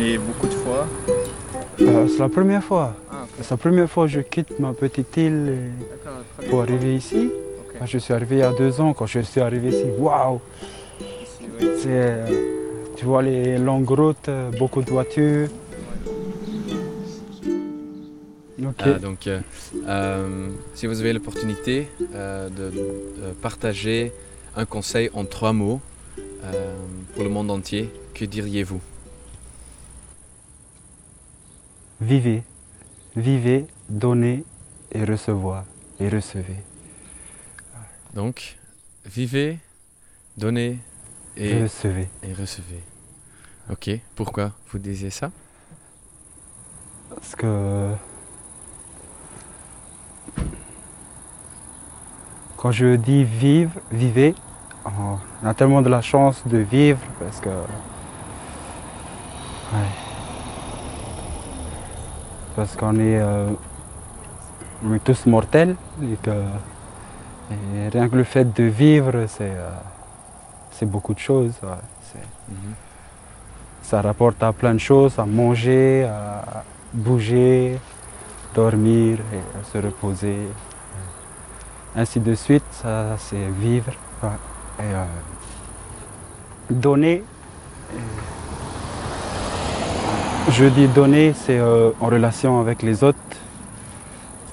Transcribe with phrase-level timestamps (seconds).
[0.00, 0.86] venu beaucoup de fois
[1.80, 2.94] Euh, c'est la première fois.
[3.10, 3.26] Ah.
[3.40, 5.72] C'est la première fois que je quitte ma petite île
[6.48, 7.30] pour arriver ici.
[7.78, 10.40] Quand je suis arrivé il y a deux ans, quand je suis arrivé ici, waouh
[11.58, 11.68] oui.
[11.86, 12.26] Euh,
[12.96, 15.48] Tu vois les longues routes, euh, beaucoup de voitures.
[18.78, 19.40] Ah, donc, euh,
[19.88, 24.12] euh, si vous avez l'opportunité euh, de, de partager
[24.54, 25.80] un conseil en trois mots
[26.18, 26.76] euh,
[27.14, 28.80] pour le monde entier, que diriez-vous?
[32.00, 32.42] Vivez.
[33.16, 34.44] Vivez, donnez
[34.92, 35.64] et recevoir.
[35.98, 36.56] Et recevez.
[38.14, 38.56] Donc,
[39.04, 39.58] vivez,
[40.36, 40.78] donnez
[41.36, 42.08] et, Recevez.
[42.22, 42.82] et recevez.
[43.70, 45.30] Ok, pourquoi vous disiez ça?
[47.10, 47.90] Parce que
[52.56, 54.34] quand je dis vivre, vivez,
[54.84, 57.56] on a tellement de la chance de vivre parce que ouais.
[62.56, 63.48] Parce qu'on est, euh,
[64.84, 66.30] on est tous mortels et que
[67.50, 71.52] et rien que le fait de vivre c'est euh, beaucoup de choses.
[71.62, 71.68] ouais.
[72.48, 72.74] Mhm.
[73.82, 77.78] ça rapporte à plein de choses, à manger, à bouger,
[78.54, 80.48] dormir et à se reposer.
[81.96, 83.92] Ainsi de suite, ça c'est vivre.
[84.22, 84.28] ouais.
[84.80, 85.04] Et, euh,
[86.70, 87.24] donner.
[90.48, 93.18] Je dis donner, c'est euh, en relation avec les autres,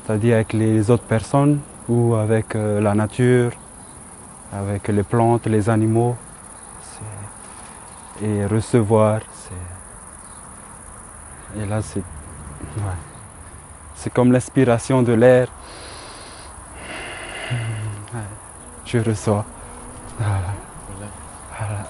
[0.05, 3.51] c'est-à-dire avec les autres personnes ou avec euh, la nature,
[4.53, 6.15] avec les plantes, les animaux.
[8.21, 9.19] Et recevoir.
[9.33, 9.53] c'est-
[11.61, 12.97] Et là, c'est ouais.
[13.95, 15.47] c'est comme l'inspiration de l'air.
[18.13, 18.19] Ouais.
[18.85, 19.45] Je reçois.
[20.17, 20.53] Voilà.
[20.89, 21.11] Voilà.
[21.59, 21.83] Voilà.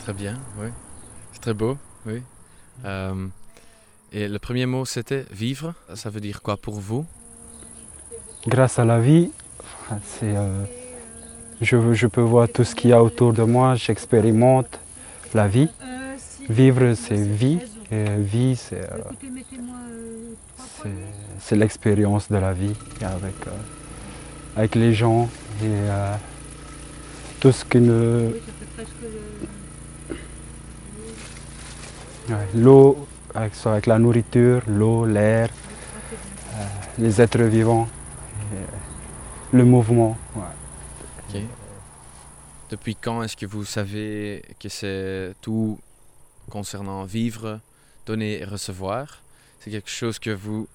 [0.00, 0.68] Très bien, oui.
[1.42, 1.76] Très beau,
[2.06, 2.22] oui.
[2.84, 3.26] Euh,
[4.12, 5.74] et le premier mot, c'était vivre.
[5.94, 7.04] Ça veut dire quoi pour vous?
[8.46, 9.32] Grâce à la vie,
[10.04, 10.64] c'est, euh,
[11.60, 14.78] je, je peux voir tout ce qu'il y a autour de moi, j'expérimente
[15.34, 15.68] la vie.
[16.48, 17.58] Vivre, c'est vie.
[17.90, 18.98] Et vie, c'est, euh,
[20.80, 20.90] c'est,
[21.40, 23.34] c'est l'expérience de la vie avec,
[24.56, 25.28] avec les gens
[25.60, 25.74] et
[27.40, 28.30] tout ce qui ne.
[32.32, 35.50] Ouais, l'eau, avec, la nourriture, l'eau, l'air,
[36.54, 36.64] euh,
[36.98, 37.86] les êtres vivants,
[38.52, 40.16] et, euh, le mouvement.
[40.36, 41.46] ouais.
[42.70, 45.78] Depuis quand est-ce que vous savez que c'est tout
[46.48, 47.60] concernant vivre,
[48.06, 49.20] donner et recevoir?
[49.60, 50.66] C'est quelque chose que vous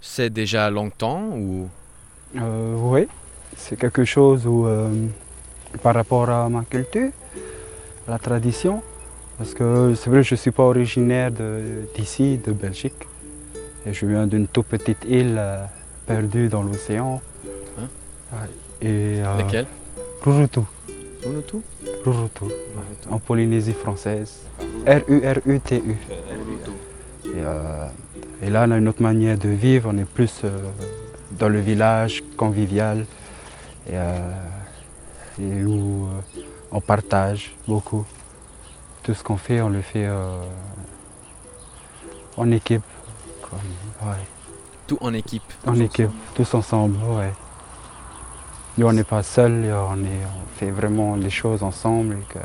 [0.00, 1.68] savez déjà longtemps ou?
[2.36, 3.06] Euh, oui,
[3.54, 4.66] c'est quelque chose où,
[5.82, 7.10] par rapport à ma culture,
[8.08, 8.82] à la tradition,
[9.40, 11.30] parce que c'est vrai que je ne suis pas originaire
[11.96, 13.08] d'ici, de, Belgique.
[13.86, 15.64] Et je viens d'une toute petite île euh,
[16.06, 17.22] perdue dans l'océan.
[17.78, 17.86] Hein?
[18.82, 19.66] Et, euh, laquelle?
[20.20, 20.60] Rurutu,
[21.24, 21.56] Vanuatu
[22.04, 22.44] Rurutu,
[23.10, 24.42] en Polynésie française.
[24.86, 25.96] R-U-R-U-T-U.
[27.24, 27.86] Et, euh,
[28.42, 29.90] et là, on a une autre manière de vivre.
[29.90, 30.50] On est plus euh,
[31.38, 33.06] dans le village, convivial,
[33.90, 33.96] et,
[35.42, 36.08] et où
[36.70, 38.04] on partage beaucoup.
[39.10, 40.40] Tout ce qu'on fait, on le fait euh,
[42.36, 42.84] en équipe.
[43.42, 44.14] comme- ouais,
[44.86, 45.42] Tout en équipe.
[45.66, 46.96] en équipe, tous ensemble.
[47.02, 47.32] Ouais.
[48.78, 52.18] Et on n'est pas seul, et on, est, on fait vraiment les choses ensemble.
[52.20, 52.38] et que-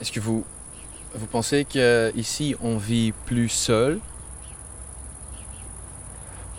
[0.00, 0.42] Est-ce que vous,
[1.14, 3.98] vous pensez qu'ici on vit plus seul?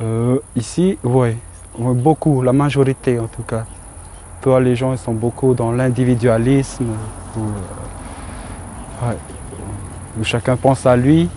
[0.02, 1.36] Euh, ici, oui,
[1.80, 3.66] beaucoup, la majorité en tout cas.
[4.48, 6.86] Toi, les gens ils sont beaucoup dans l'individualisme,
[7.36, 9.18] où, euh, ouais,
[10.18, 11.28] où chacun pense à lui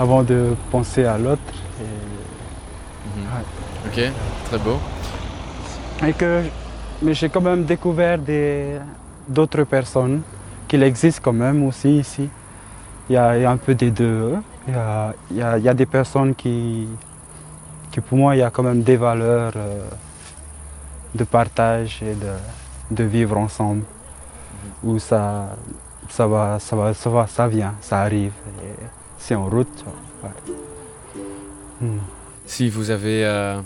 [0.00, 1.42] avant de penser à l'autre.
[1.82, 1.84] Et,
[3.86, 4.00] Ok,
[4.46, 4.78] très beau.
[6.06, 6.40] et que,
[7.02, 8.78] mais j'ai quand même découvert des-
[9.28, 10.22] d'autres personnes,
[10.66, 12.30] qu'il existe quand même aussi ici.
[13.10, 14.36] Il y a, il y a un peu des deux.
[14.66, 16.88] Il y a, il y a- il y a des personnes qui,
[17.90, 19.80] qui, pour moi, il y a quand même des valeurs euh,
[21.14, 22.32] de partage et de,
[22.90, 23.84] de vivre ensemble.
[24.82, 25.56] Où ça,
[26.10, 28.32] ça, va, ça, va, ça, va, ça vient, ça arrive.
[28.62, 28.72] et
[29.18, 29.84] C'est en route.
[30.22, 30.54] ouais.
[31.80, 31.98] Hmm.
[32.46, 33.60] Si vous avez, euh,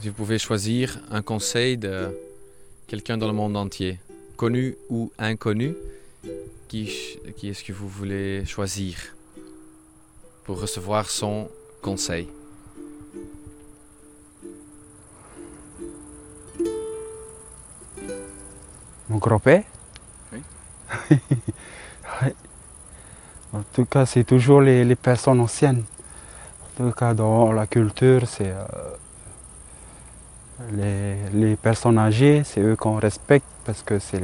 [0.00, 2.16] si vous pouvez choisir un conseil de
[2.86, 3.98] quelqu'un dans le monde entier,
[4.36, 5.74] connu ou inconnu,
[6.68, 8.96] qui, ch- qui est-ce que vous voulez choisir
[10.44, 11.48] pour recevoir son
[11.82, 12.28] conseil?
[20.32, 20.42] Oui.
[22.22, 22.34] Ouais.
[23.52, 25.84] En tout cas, c'est toujours les, les personnes anciennes.
[26.80, 28.64] En tout cas, dans la culture, c'est euh,
[30.72, 34.20] les, les personnes âgées, c'est eux qu'on respecte parce que c'est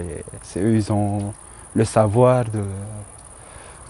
[0.57, 1.35] eux, ils ont
[1.75, 2.63] le savoir de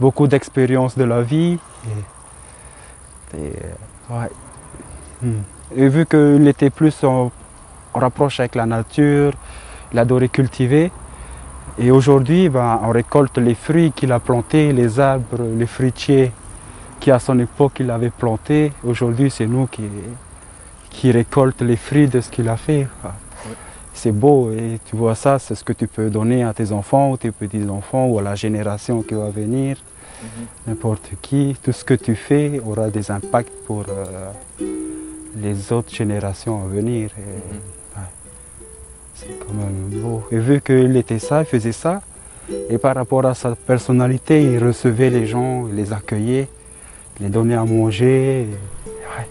[0.01, 1.59] beaucoup d'expérience de la vie.
[3.35, 3.53] Et, et,
[4.11, 4.31] euh, ouais.
[5.23, 5.43] Hmm.
[5.77, 7.31] Et vu qu'il était plus en,
[7.95, 9.33] en rapproche avec la nature,
[9.93, 10.91] il adorait cultiver.
[11.79, 16.31] Et aujourd'hui, ben, on récolte les fruits qu'il a plantés, les arbres, les fruitiers
[17.01, 18.73] qui à son époque il avait plantés.
[18.85, 19.83] Aujourd'hui, c'est nous qui,
[20.91, 22.87] qui récoltons les fruits de ce qu'il a fait.
[23.93, 27.11] C'est beau et tu vois ça, c'est ce que tu peux donner à tes enfants
[27.11, 29.77] ou tes petits-enfants ou à la génération qui va venir.
[30.67, 34.31] N'importe qui, tout ce que tu fais aura des impacts pour euh,
[35.37, 37.11] les autres générations à venir.
[37.19, 37.84] Et, Mhm.
[39.15, 40.23] C'est quand même beau.
[40.31, 42.03] Et vu qu'il était ça, il faisait ça,
[42.69, 46.49] et par rapport à sa personnalité, il recevait les gens, il les accueillait,
[47.19, 48.43] il les donnait à manger.
[48.43, 49.27] et- ouais.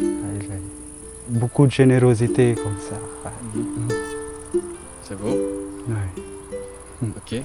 [0.00, 0.06] Ouais,
[0.40, 0.56] il a
[1.40, 2.96] beaucoup de générosité comme ça.
[3.24, 3.32] ouais.
[5.04, 5.36] C'est beau.
[5.88, 6.08] Ouais.
[7.16, 7.42] Ok.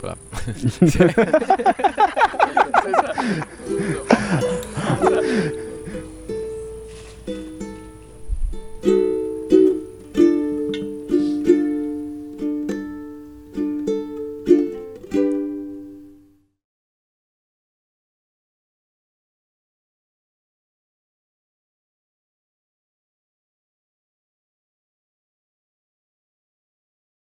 [0.00, 0.16] Voilà.